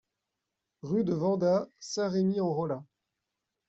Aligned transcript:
Rue 0.81 1.03
de 1.03 1.13
Vendat, 1.13 1.67
Saint-Rémy-en-Rollat 1.79 2.83